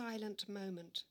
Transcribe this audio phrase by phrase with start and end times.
[0.00, 1.04] silent moment.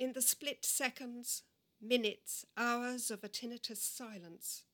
[0.00, 1.42] In the split seconds,
[1.78, 4.64] minutes, hours of a tinnitus silence,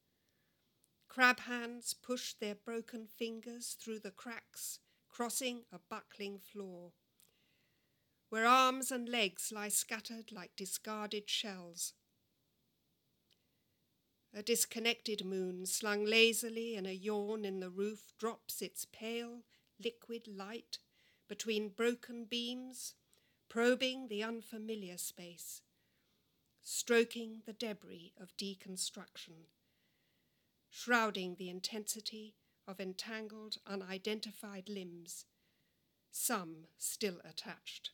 [1.08, 4.78] crab hands push their broken fingers through the cracks,
[5.08, 6.92] crossing a buckling floor,
[8.28, 11.94] where arms and legs lie scattered like discarded shells.
[14.32, 19.40] A disconnected moon, slung lazily in a yawn in the roof, drops its pale,
[19.82, 20.78] liquid light
[21.26, 22.94] between broken beams
[23.48, 25.62] probing the unfamiliar space,
[26.62, 29.46] stroking the debris of deconstruction,
[30.68, 32.34] shrouding the intensity
[32.66, 35.24] of entangled, unidentified limbs,
[36.10, 37.90] some still attached.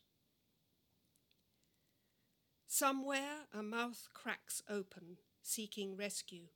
[2.66, 6.46] Somewhere a mouth cracks open, seeking rescue.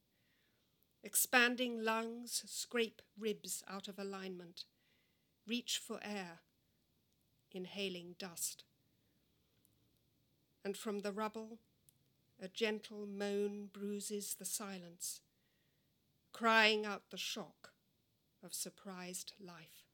[1.02, 4.64] Expanding lungs scrape ribs out of alignment,
[5.46, 6.40] reach for air,
[7.52, 8.64] inhaling dust
[10.66, 11.60] and from the rubble
[12.42, 15.20] a gentle moan bruises the silence,
[16.32, 17.70] crying out the shock
[18.44, 19.85] of surprised life.